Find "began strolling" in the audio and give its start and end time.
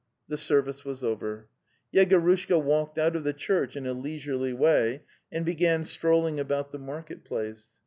5.45-6.39